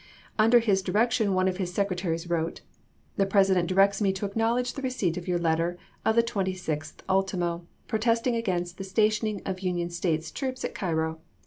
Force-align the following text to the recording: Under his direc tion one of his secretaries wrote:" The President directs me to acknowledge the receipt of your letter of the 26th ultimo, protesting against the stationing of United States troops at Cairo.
Under 0.39 0.57
his 0.57 0.81
direc 0.81 1.11
tion 1.11 1.35
one 1.35 1.47
of 1.47 1.57
his 1.57 1.71
secretaries 1.71 2.27
wrote:" 2.27 2.61
The 3.17 3.27
President 3.27 3.67
directs 3.67 4.01
me 4.01 4.11
to 4.13 4.25
acknowledge 4.25 4.73
the 4.73 4.81
receipt 4.81 5.15
of 5.15 5.27
your 5.27 5.37
letter 5.37 5.77
of 6.03 6.15
the 6.15 6.23
26th 6.23 7.01
ultimo, 7.07 7.67
protesting 7.87 8.35
against 8.35 8.79
the 8.79 8.83
stationing 8.83 9.43
of 9.45 9.59
United 9.59 9.93
States 9.93 10.31
troops 10.31 10.65
at 10.65 10.73
Cairo. 10.73 11.19